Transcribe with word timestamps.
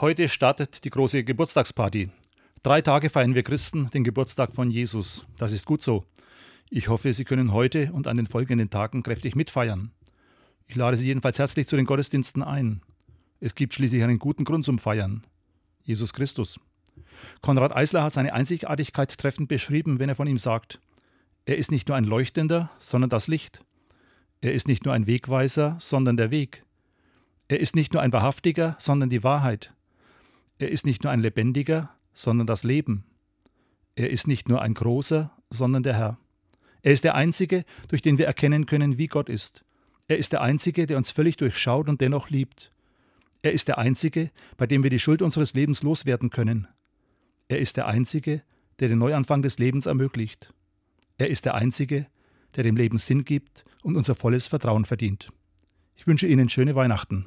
Heute 0.00 0.30
startet 0.30 0.84
die 0.84 0.88
große 0.88 1.24
Geburtstagsparty. 1.24 2.08
Drei 2.62 2.80
Tage 2.80 3.10
feiern 3.10 3.34
wir 3.34 3.42
Christen 3.42 3.90
den 3.90 4.02
Geburtstag 4.02 4.54
von 4.54 4.70
Jesus. 4.70 5.26
Das 5.36 5.52
ist 5.52 5.66
gut 5.66 5.82
so. 5.82 6.06
Ich 6.70 6.88
hoffe, 6.88 7.12
Sie 7.12 7.24
können 7.24 7.52
heute 7.52 7.92
und 7.92 8.06
an 8.06 8.16
den 8.16 8.26
folgenden 8.26 8.70
Tagen 8.70 9.02
kräftig 9.02 9.36
mitfeiern. 9.36 9.90
Ich 10.66 10.74
lade 10.74 10.96
Sie 10.96 11.06
jedenfalls 11.06 11.38
herzlich 11.38 11.66
zu 11.66 11.76
den 11.76 11.84
Gottesdiensten 11.84 12.42
ein. 12.42 12.80
Es 13.40 13.54
gibt 13.54 13.74
schließlich 13.74 14.02
einen 14.02 14.18
guten 14.18 14.44
Grund 14.44 14.64
zum 14.64 14.78
Feiern. 14.78 15.26
Jesus 15.82 16.14
Christus. 16.14 16.58
Konrad 17.42 17.76
Eisler 17.76 18.02
hat 18.02 18.14
seine 18.14 18.32
Einzigartigkeit 18.32 19.18
treffend 19.18 19.48
beschrieben, 19.48 19.98
wenn 19.98 20.08
er 20.08 20.16
von 20.16 20.28
ihm 20.28 20.38
sagt, 20.38 20.80
er 21.44 21.58
ist 21.58 21.70
nicht 21.70 21.88
nur 21.88 21.98
ein 21.98 22.04
Leuchtender, 22.04 22.70
sondern 22.78 23.10
das 23.10 23.28
Licht. 23.28 23.60
Er 24.40 24.54
ist 24.54 24.66
nicht 24.66 24.86
nur 24.86 24.94
ein 24.94 25.06
Wegweiser, 25.06 25.76
sondern 25.78 26.16
der 26.16 26.30
Weg. 26.30 26.64
Er 27.48 27.60
ist 27.60 27.76
nicht 27.76 27.92
nur 27.92 28.00
ein 28.00 28.14
Wahrhaftiger, 28.14 28.76
sondern 28.78 29.10
die 29.10 29.22
Wahrheit. 29.22 29.74
Er 30.60 30.70
ist 30.70 30.84
nicht 30.84 31.04
nur 31.04 31.10
ein 31.10 31.20
Lebendiger, 31.20 31.88
sondern 32.12 32.46
das 32.46 32.64
Leben. 32.64 33.04
Er 33.94 34.10
ist 34.10 34.26
nicht 34.26 34.50
nur 34.50 34.60
ein 34.60 34.74
Großer, 34.74 35.32
sondern 35.48 35.82
der 35.82 35.94
Herr. 35.94 36.18
Er 36.82 36.92
ist 36.92 37.02
der 37.02 37.14
Einzige, 37.14 37.64
durch 37.88 38.02
den 38.02 38.18
wir 38.18 38.26
erkennen 38.26 38.66
können, 38.66 38.98
wie 38.98 39.06
Gott 39.06 39.30
ist. 39.30 39.64
Er 40.06 40.18
ist 40.18 40.32
der 40.32 40.42
Einzige, 40.42 40.86
der 40.86 40.98
uns 40.98 41.12
völlig 41.12 41.38
durchschaut 41.38 41.88
und 41.88 42.02
dennoch 42.02 42.28
liebt. 42.28 42.72
Er 43.40 43.52
ist 43.52 43.68
der 43.68 43.78
Einzige, 43.78 44.30
bei 44.58 44.66
dem 44.66 44.82
wir 44.82 44.90
die 44.90 44.98
Schuld 44.98 45.22
unseres 45.22 45.54
Lebens 45.54 45.82
loswerden 45.82 46.28
können. 46.28 46.68
Er 47.48 47.58
ist 47.58 47.78
der 47.78 47.86
Einzige, 47.86 48.42
der 48.80 48.88
den 48.88 48.98
Neuanfang 48.98 49.40
des 49.40 49.58
Lebens 49.58 49.86
ermöglicht. 49.86 50.52
Er 51.16 51.30
ist 51.30 51.46
der 51.46 51.54
Einzige, 51.54 52.06
der 52.54 52.64
dem 52.64 52.76
Leben 52.76 52.98
Sinn 52.98 53.24
gibt 53.24 53.64
und 53.82 53.96
unser 53.96 54.14
volles 54.14 54.46
Vertrauen 54.46 54.84
verdient. 54.84 55.32
Ich 55.96 56.06
wünsche 56.06 56.26
Ihnen 56.26 56.50
schöne 56.50 56.74
Weihnachten. 56.74 57.24